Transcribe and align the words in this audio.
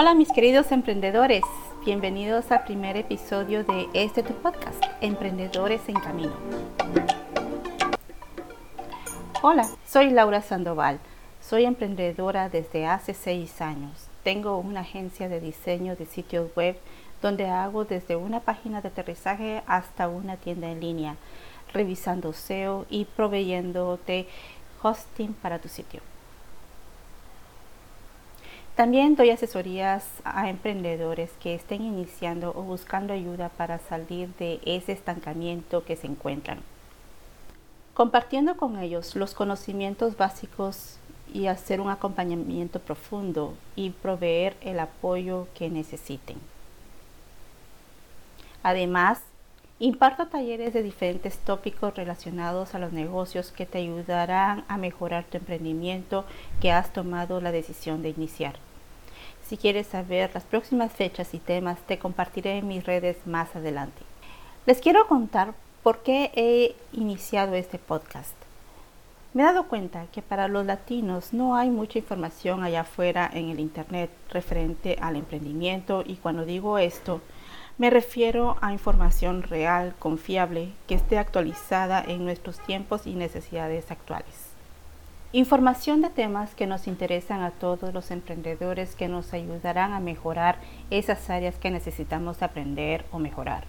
Hola 0.00 0.14
mis 0.14 0.32
queridos 0.32 0.72
emprendedores, 0.72 1.42
bienvenidos 1.84 2.50
al 2.52 2.64
primer 2.64 2.96
episodio 2.96 3.64
de 3.64 3.86
este 3.92 4.22
tu 4.22 4.32
podcast, 4.32 4.82
Emprendedores 5.02 5.86
en 5.90 5.96
Camino. 5.96 6.32
Hola, 9.42 9.68
soy 9.86 10.08
Laura 10.08 10.40
Sandoval, 10.40 11.00
soy 11.42 11.66
emprendedora 11.66 12.48
desde 12.48 12.86
hace 12.86 13.12
seis 13.12 13.60
años. 13.60 14.08
Tengo 14.22 14.56
una 14.56 14.80
agencia 14.80 15.28
de 15.28 15.38
diseño 15.38 15.96
de 15.96 16.06
sitios 16.06 16.50
web 16.56 16.78
donde 17.20 17.50
hago 17.50 17.84
desde 17.84 18.16
una 18.16 18.40
página 18.40 18.80
de 18.80 18.88
aterrizaje 18.88 19.62
hasta 19.66 20.08
una 20.08 20.38
tienda 20.38 20.70
en 20.70 20.80
línea, 20.80 21.16
revisando 21.74 22.32
SEO 22.32 22.86
y 22.88 23.04
proveyéndote 23.04 24.28
hosting 24.80 25.34
para 25.34 25.58
tu 25.58 25.68
sitio. 25.68 26.00
También 28.80 29.14
doy 29.14 29.28
asesorías 29.28 30.06
a 30.24 30.48
emprendedores 30.48 31.30
que 31.38 31.54
estén 31.54 31.82
iniciando 31.82 32.54
o 32.56 32.62
buscando 32.62 33.12
ayuda 33.12 33.50
para 33.50 33.78
salir 33.78 34.30
de 34.38 34.58
ese 34.64 34.92
estancamiento 34.92 35.84
que 35.84 35.96
se 35.96 36.06
encuentran. 36.06 36.60
Compartiendo 37.92 38.56
con 38.56 38.78
ellos 38.78 39.16
los 39.16 39.34
conocimientos 39.34 40.16
básicos 40.16 40.96
y 41.30 41.48
hacer 41.48 41.82
un 41.82 41.90
acompañamiento 41.90 42.80
profundo 42.80 43.52
y 43.76 43.90
proveer 43.90 44.56
el 44.62 44.80
apoyo 44.80 45.46
que 45.52 45.68
necesiten. 45.68 46.38
Además, 48.62 49.20
imparto 49.78 50.28
talleres 50.28 50.72
de 50.72 50.82
diferentes 50.82 51.36
tópicos 51.36 51.94
relacionados 51.96 52.74
a 52.74 52.78
los 52.78 52.94
negocios 52.94 53.52
que 53.52 53.66
te 53.66 53.76
ayudarán 53.76 54.64
a 54.68 54.78
mejorar 54.78 55.24
tu 55.24 55.36
emprendimiento 55.36 56.24
que 56.62 56.72
has 56.72 56.94
tomado 56.94 57.42
la 57.42 57.52
decisión 57.52 58.00
de 58.00 58.08
iniciar. 58.08 58.54
Si 59.50 59.56
quieres 59.56 59.88
saber 59.88 60.30
las 60.32 60.44
próximas 60.44 60.92
fechas 60.92 61.34
y 61.34 61.40
temas, 61.40 61.80
te 61.80 61.98
compartiré 61.98 62.58
en 62.58 62.68
mis 62.68 62.86
redes 62.86 63.16
más 63.26 63.56
adelante. 63.56 64.00
Les 64.64 64.78
quiero 64.78 65.08
contar 65.08 65.54
por 65.82 66.04
qué 66.04 66.30
he 66.36 66.76
iniciado 66.92 67.56
este 67.56 67.80
podcast. 67.80 68.36
Me 69.34 69.42
he 69.42 69.46
dado 69.46 69.66
cuenta 69.66 70.06
que 70.12 70.22
para 70.22 70.46
los 70.46 70.64
latinos 70.66 71.32
no 71.32 71.56
hay 71.56 71.68
mucha 71.68 71.98
información 71.98 72.62
allá 72.62 72.82
afuera 72.82 73.28
en 73.32 73.50
el 73.50 73.58
Internet 73.58 74.12
referente 74.30 74.96
al 75.00 75.16
emprendimiento 75.16 76.04
y 76.06 76.14
cuando 76.14 76.44
digo 76.44 76.78
esto, 76.78 77.20
me 77.76 77.90
refiero 77.90 78.56
a 78.60 78.72
información 78.72 79.42
real, 79.42 79.96
confiable, 79.98 80.68
que 80.86 80.94
esté 80.94 81.18
actualizada 81.18 82.04
en 82.06 82.24
nuestros 82.24 82.60
tiempos 82.60 83.04
y 83.04 83.14
necesidades 83.14 83.90
actuales. 83.90 84.49
Información 85.32 86.00
de 86.00 86.10
temas 86.10 86.56
que 86.56 86.66
nos 86.66 86.88
interesan 86.88 87.42
a 87.42 87.52
todos 87.52 87.94
los 87.94 88.10
emprendedores 88.10 88.96
que 88.96 89.06
nos 89.06 89.32
ayudarán 89.32 89.92
a 89.92 90.00
mejorar 90.00 90.56
esas 90.90 91.30
áreas 91.30 91.54
que 91.54 91.70
necesitamos 91.70 92.42
aprender 92.42 93.04
o 93.12 93.20
mejorar. 93.20 93.62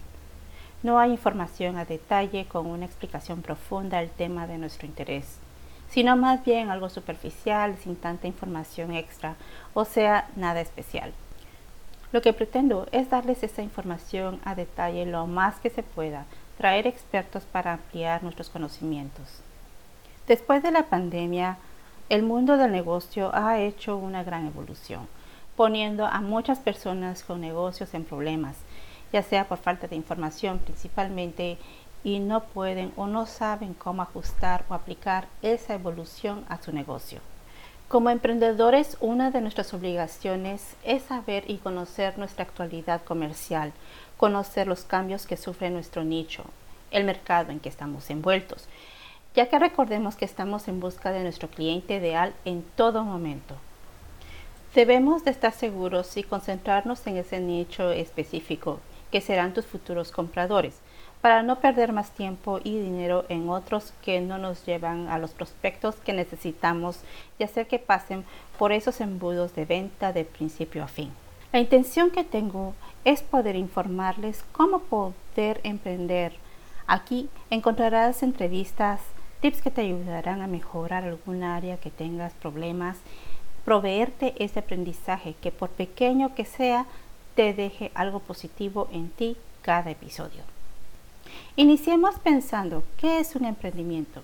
No 0.82 0.98
hay 0.98 1.12
información 1.12 1.76
a 1.76 1.84
detalle 1.84 2.46
con 2.46 2.66
una 2.66 2.84
explicación 2.84 3.42
profunda 3.42 3.98
al 3.98 4.10
tema 4.10 4.48
de 4.48 4.58
nuestro 4.58 4.88
interés, 4.88 5.38
sino 5.88 6.16
más 6.16 6.44
bien 6.44 6.68
algo 6.68 6.88
superficial 6.88 7.76
sin 7.76 7.94
tanta 7.94 8.26
información 8.26 8.92
extra, 8.92 9.36
o 9.72 9.84
sea, 9.84 10.26
nada 10.34 10.60
especial. 10.60 11.12
Lo 12.10 12.22
que 12.22 12.32
pretendo 12.32 12.88
es 12.90 13.08
darles 13.08 13.44
esa 13.44 13.62
información 13.62 14.40
a 14.44 14.56
detalle 14.56 15.06
lo 15.06 15.28
más 15.28 15.60
que 15.60 15.70
se 15.70 15.84
pueda, 15.84 16.26
traer 16.58 16.88
expertos 16.88 17.44
para 17.44 17.74
ampliar 17.74 18.24
nuestros 18.24 18.50
conocimientos. 18.50 19.44
Después 20.28 20.62
de 20.62 20.70
la 20.70 20.84
pandemia, 20.84 21.58
el 22.08 22.22
mundo 22.22 22.56
del 22.56 22.70
negocio 22.70 23.34
ha 23.34 23.58
hecho 23.58 23.96
una 23.96 24.22
gran 24.22 24.46
evolución, 24.46 25.08
poniendo 25.56 26.06
a 26.06 26.20
muchas 26.20 26.60
personas 26.60 27.24
con 27.24 27.40
negocios 27.40 27.92
en 27.92 28.04
problemas, 28.04 28.56
ya 29.12 29.24
sea 29.24 29.48
por 29.48 29.58
falta 29.58 29.88
de 29.88 29.96
información 29.96 30.60
principalmente 30.60 31.58
y 32.04 32.20
no 32.20 32.44
pueden 32.44 32.92
o 32.94 33.08
no 33.08 33.26
saben 33.26 33.74
cómo 33.74 34.02
ajustar 34.02 34.64
o 34.68 34.74
aplicar 34.74 35.26
esa 35.42 35.74
evolución 35.74 36.44
a 36.48 36.62
su 36.62 36.72
negocio. 36.72 37.18
Como 37.88 38.08
emprendedores, 38.08 38.96
una 39.00 39.32
de 39.32 39.40
nuestras 39.40 39.74
obligaciones 39.74 40.76
es 40.84 41.02
saber 41.02 41.50
y 41.50 41.56
conocer 41.56 42.16
nuestra 42.16 42.44
actualidad 42.44 43.02
comercial, 43.02 43.72
conocer 44.18 44.68
los 44.68 44.84
cambios 44.84 45.26
que 45.26 45.36
sufre 45.36 45.68
nuestro 45.70 46.04
nicho, 46.04 46.44
el 46.92 47.02
mercado 47.02 47.50
en 47.50 47.58
que 47.58 47.68
estamos 47.68 48.08
envueltos 48.08 48.68
ya 49.34 49.48
que 49.48 49.58
recordemos 49.58 50.16
que 50.16 50.24
estamos 50.24 50.68
en 50.68 50.80
busca 50.80 51.10
de 51.10 51.22
nuestro 51.22 51.48
cliente 51.48 51.96
ideal 51.96 52.34
en 52.44 52.62
todo 52.76 53.04
momento. 53.04 53.56
Debemos 54.74 55.24
de 55.24 55.30
estar 55.30 55.52
seguros 55.52 56.16
y 56.16 56.22
concentrarnos 56.22 57.06
en 57.06 57.18
ese 57.18 57.40
nicho 57.40 57.90
específico 57.92 58.80
que 59.10 59.20
serán 59.20 59.52
tus 59.52 59.66
futuros 59.66 60.10
compradores, 60.10 60.78
para 61.20 61.42
no 61.42 61.60
perder 61.60 61.92
más 61.92 62.10
tiempo 62.10 62.58
y 62.64 62.78
dinero 62.78 63.24
en 63.28 63.48
otros 63.48 63.92
que 64.02 64.20
no 64.20 64.38
nos 64.38 64.66
llevan 64.66 65.08
a 65.08 65.18
los 65.18 65.30
prospectos 65.30 65.94
que 65.96 66.12
necesitamos 66.12 66.98
y 67.38 67.44
hacer 67.44 67.68
que 67.68 67.78
pasen 67.78 68.24
por 68.58 68.72
esos 68.72 69.00
embudos 69.00 69.54
de 69.54 69.64
venta 69.66 70.12
de 70.12 70.24
principio 70.24 70.82
a 70.82 70.88
fin. 70.88 71.12
La 71.52 71.60
intención 71.60 72.10
que 72.10 72.24
tengo 72.24 72.74
es 73.04 73.22
poder 73.22 73.56
informarles 73.56 74.42
cómo 74.52 74.80
poder 74.80 75.60
emprender. 75.62 76.32
Aquí 76.86 77.28
encontrarás 77.50 78.22
entrevistas, 78.22 79.00
tips 79.42 79.60
que 79.60 79.72
te 79.72 79.80
ayudarán 79.80 80.40
a 80.40 80.46
mejorar 80.46 81.02
algún 81.02 81.42
área 81.42 81.76
que 81.76 81.90
tengas 81.90 82.32
problemas, 82.32 82.96
proveerte 83.64 84.34
ese 84.42 84.60
aprendizaje 84.60 85.34
que 85.42 85.50
por 85.50 85.68
pequeño 85.68 86.34
que 86.36 86.44
sea, 86.44 86.86
te 87.34 87.52
deje 87.52 87.90
algo 87.94 88.20
positivo 88.20 88.88
en 88.92 89.10
ti 89.10 89.36
cada 89.62 89.90
episodio. 89.90 90.42
Iniciemos 91.56 92.20
pensando, 92.20 92.84
¿qué 92.98 93.18
es 93.18 93.34
un 93.34 93.44
emprendimiento? 93.44 94.22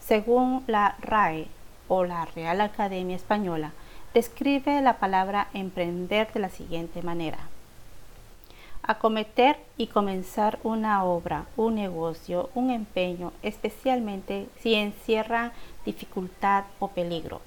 Según 0.00 0.64
la 0.66 0.96
RAE 1.00 1.46
o 1.86 2.04
la 2.04 2.24
Real 2.24 2.60
Academia 2.62 3.14
Española, 3.14 3.72
describe 4.12 4.82
la 4.82 4.98
palabra 4.98 5.48
emprender 5.54 6.32
de 6.32 6.40
la 6.40 6.50
siguiente 6.50 7.00
manera 7.02 7.38
acometer 8.82 9.56
y 9.76 9.88
comenzar 9.88 10.58
una 10.62 11.04
obra, 11.04 11.46
un 11.56 11.76
negocio, 11.76 12.50
un 12.54 12.70
empeño, 12.70 13.32
especialmente 13.42 14.46
si 14.58 14.74
encierra 14.74 15.52
dificultad 15.84 16.64
o 16.78 16.88
peligro. 16.88 17.40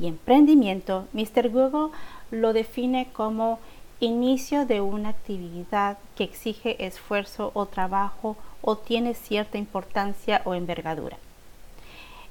Y 0.00 0.06
emprendimiento, 0.06 1.06
Mr. 1.12 1.50
Google 1.50 1.96
lo 2.30 2.52
define 2.52 3.08
como 3.12 3.60
inicio 4.00 4.66
de 4.66 4.80
una 4.80 5.10
actividad 5.10 5.98
que 6.16 6.24
exige 6.24 6.84
esfuerzo 6.84 7.52
o 7.54 7.66
trabajo 7.66 8.36
o 8.60 8.76
tiene 8.76 9.14
cierta 9.14 9.58
importancia 9.58 10.42
o 10.44 10.54
envergadura. 10.54 11.16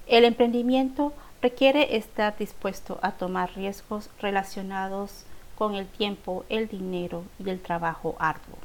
El 0.07 0.25
emprendimiento 0.25 1.13
requiere 1.41 1.95
estar 1.95 2.37
dispuesto 2.37 2.99
a 3.01 3.11
tomar 3.11 3.55
riesgos 3.55 4.09
relacionados 4.19 5.25
con 5.57 5.75
el 5.75 5.87
tiempo, 5.87 6.45
el 6.49 6.67
dinero 6.67 7.23
y 7.43 7.49
el 7.49 7.61
trabajo 7.61 8.15
arduo. 8.19 8.57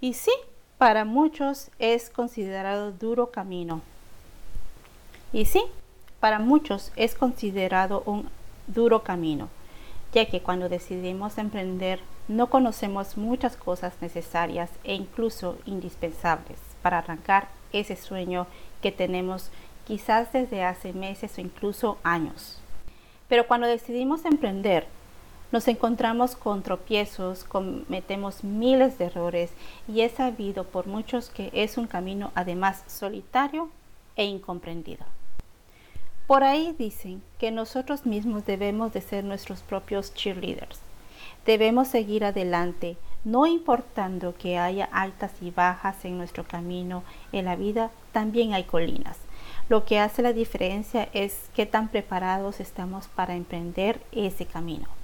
Y 0.00 0.14
sí, 0.14 0.32
para 0.78 1.04
muchos 1.04 1.70
es 1.78 2.10
considerado 2.10 2.92
duro 2.92 3.30
camino. 3.30 3.82
Y 5.32 5.44
sí, 5.44 5.62
para 6.20 6.38
muchos 6.38 6.92
es 6.96 7.14
considerado 7.14 8.02
un 8.06 8.28
duro 8.66 9.02
camino, 9.02 9.48
ya 10.12 10.26
que 10.26 10.40
cuando 10.40 10.68
decidimos 10.68 11.38
emprender 11.38 12.00
no 12.28 12.48
conocemos 12.48 13.16
muchas 13.16 13.56
cosas 13.56 13.94
necesarias 14.00 14.70
e 14.84 14.94
incluso 14.94 15.58
indispensables 15.66 16.58
para 16.82 16.98
arrancar 16.98 17.48
ese 17.72 17.96
sueño 17.96 18.46
que 18.80 18.92
tenemos 18.92 19.50
quizás 19.86 20.32
desde 20.32 20.64
hace 20.64 20.92
meses 20.92 21.36
o 21.38 21.40
incluso 21.40 21.98
años. 22.02 22.60
Pero 23.28 23.46
cuando 23.46 23.66
decidimos 23.66 24.24
emprender, 24.24 24.86
nos 25.52 25.68
encontramos 25.68 26.34
con 26.34 26.62
tropiezos, 26.62 27.44
cometemos 27.44 28.42
miles 28.42 28.96
de 28.96 29.04
errores 29.04 29.50
y 29.86 30.00
es 30.00 30.12
sabido 30.12 30.64
por 30.64 30.86
muchos 30.86 31.28
que 31.28 31.50
es 31.52 31.76
un 31.76 31.86
camino 31.86 32.32
además 32.34 32.82
solitario 32.86 33.68
e 34.16 34.24
incomprendido. 34.24 35.04
Por 36.26 36.42
ahí 36.42 36.74
dicen 36.78 37.22
que 37.38 37.50
nosotros 37.50 38.06
mismos 38.06 38.46
debemos 38.46 38.94
de 38.94 39.02
ser 39.02 39.24
nuestros 39.24 39.60
propios 39.60 40.14
cheerleaders. 40.14 40.80
Debemos 41.44 41.88
seguir 41.88 42.24
adelante, 42.24 42.96
no 43.24 43.46
importando 43.46 44.34
que 44.34 44.58
haya 44.58 44.88
altas 44.90 45.32
y 45.42 45.50
bajas 45.50 46.04
en 46.06 46.16
nuestro 46.16 46.44
camino, 46.44 47.02
en 47.32 47.44
la 47.44 47.56
vida 47.56 47.90
también 48.12 48.54
hay 48.54 48.64
colinas. 48.64 49.18
Lo 49.68 49.84
que 49.84 49.98
hace 49.98 50.22
la 50.22 50.32
diferencia 50.32 51.08
es 51.12 51.50
qué 51.54 51.66
tan 51.66 51.88
preparados 51.88 52.58
estamos 52.58 53.08
para 53.08 53.34
emprender 53.34 54.00
ese 54.12 54.46
camino. 54.46 55.01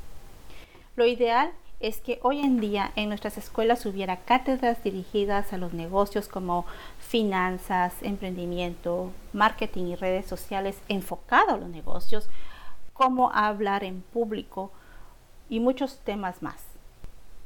Lo 0.98 1.06
ideal 1.06 1.52
es 1.78 2.00
que 2.00 2.18
hoy 2.24 2.40
en 2.40 2.58
día 2.58 2.90
en 2.96 3.08
nuestras 3.08 3.38
escuelas 3.38 3.86
hubiera 3.86 4.16
cátedras 4.16 4.82
dirigidas 4.82 5.52
a 5.52 5.56
los 5.56 5.72
negocios 5.72 6.26
como 6.26 6.66
finanzas, 6.98 7.94
emprendimiento, 8.02 9.12
marketing 9.32 9.84
y 9.84 9.94
redes 9.94 10.26
sociales 10.26 10.80
enfocado 10.88 11.54
a 11.54 11.56
los 11.56 11.68
negocios, 11.68 12.28
cómo 12.94 13.30
hablar 13.32 13.84
en 13.84 14.02
público, 14.02 14.72
y 15.48 15.60
muchos 15.60 16.00
temas 16.00 16.42
más. 16.42 16.64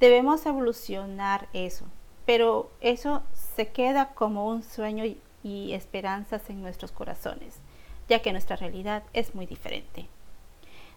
Debemos 0.00 0.46
evolucionar 0.46 1.46
eso, 1.52 1.84
pero 2.24 2.70
eso 2.80 3.22
se 3.34 3.68
queda 3.68 4.14
como 4.14 4.48
un 4.48 4.62
sueño 4.62 5.04
y 5.42 5.72
esperanzas 5.74 6.48
en 6.48 6.62
nuestros 6.62 6.90
corazones, 6.90 7.58
ya 8.08 8.22
que 8.22 8.32
nuestra 8.32 8.56
realidad 8.56 9.02
es 9.12 9.34
muy 9.34 9.44
diferente. 9.44 10.08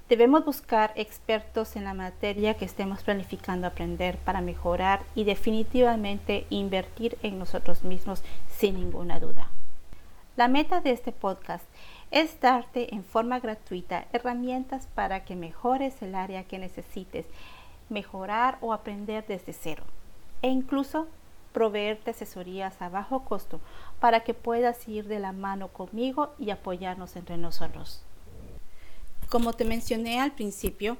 Debemos 0.07 0.45
buscar 0.45 0.93
expertos 0.95 1.75
en 1.75 1.83
la 1.83 1.95
materia 1.95 2.53
que 2.53 2.65
estemos 2.65 3.01
planificando 3.01 3.65
aprender 3.65 4.19
para 4.19 4.39
mejorar 4.39 5.01
y 5.15 5.23
definitivamente 5.23 6.45
invertir 6.51 7.17
en 7.23 7.39
nosotros 7.39 7.83
mismos 7.83 8.23
sin 8.47 8.75
ninguna 8.75 9.19
duda. 9.19 9.49
La 10.35 10.47
meta 10.47 10.79
de 10.79 10.91
este 10.91 11.11
podcast 11.11 11.65
es 12.11 12.39
darte 12.39 12.93
en 12.93 13.03
forma 13.03 13.39
gratuita 13.39 14.05
herramientas 14.13 14.87
para 14.93 15.25
que 15.25 15.35
mejores 15.35 15.99
el 16.03 16.13
área 16.13 16.43
que 16.43 16.59
necesites 16.59 17.25
mejorar 17.89 18.59
o 18.61 18.73
aprender 18.73 19.25
desde 19.25 19.53
cero 19.53 19.85
e 20.43 20.49
incluso 20.49 21.07
proveerte 21.51 22.11
asesorías 22.11 22.79
a 22.79 22.89
bajo 22.89 23.25
costo 23.25 23.59
para 23.99 24.19
que 24.19 24.35
puedas 24.35 24.87
ir 24.87 25.07
de 25.07 25.17
la 25.17 25.31
mano 25.31 25.69
conmigo 25.69 26.35
y 26.37 26.51
apoyarnos 26.51 27.15
entre 27.15 27.37
nosotros. 27.37 28.04
Como 29.29 29.53
te 29.53 29.65
mencioné 29.65 30.19
al 30.19 30.33
principio, 30.33 30.97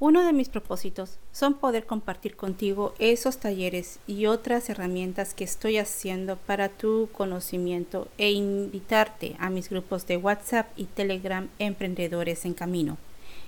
uno 0.00 0.24
de 0.24 0.32
mis 0.32 0.48
propósitos 0.48 1.18
son 1.32 1.54
poder 1.54 1.84
compartir 1.84 2.36
contigo 2.36 2.94
esos 2.98 3.38
talleres 3.38 3.98
y 4.06 4.26
otras 4.26 4.70
herramientas 4.70 5.34
que 5.34 5.44
estoy 5.44 5.76
haciendo 5.76 6.36
para 6.36 6.68
tu 6.68 7.08
conocimiento 7.12 8.08
e 8.16 8.30
invitarte 8.30 9.36
a 9.40 9.50
mis 9.50 9.68
grupos 9.68 10.06
de 10.06 10.16
WhatsApp 10.16 10.68
y 10.76 10.84
Telegram 10.84 11.48
Emprendedores 11.58 12.44
en 12.44 12.54
Camino, 12.54 12.96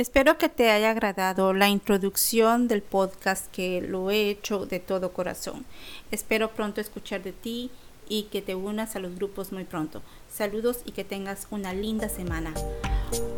Espero 0.00 0.38
que 0.38 0.48
te 0.48 0.70
haya 0.70 0.92
agradado 0.92 1.52
la 1.52 1.68
introducción 1.68 2.68
del 2.68 2.80
podcast 2.80 3.52
que 3.52 3.82
lo 3.82 4.10
he 4.10 4.30
hecho 4.30 4.64
de 4.64 4.80
todo 4.80 5.12
corazón. 5.12 5.66
Espero 6.10 6.52
pronto 6.52 6.80
escuchar 6.80 7.22
de 7.22 7.32
ti 7.32 7.70
y 8.08 8.22
que 8.32 8.40
te 8.40 8.54
unas 8.54 8.96
a 8.96 8.98
los 8.98 9.14
grupos 9.14 9.52
muy 9.52 9.64
pronto. 9.64 10.00
Saludos 10.32 10.78
y 10.86 10.92
que 10.92 11.04
tengas 11.04 11.48
una 11.50 11.74
linda 11.74 12.08
semana. 12.08 12.54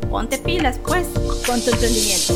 Ponte 0.09 0.38
pilas 0.38 0.79
pues 0.79 1.09
con 1.44 1.61
tu 1.64 1.73
emprendimiento. 1.73 2.32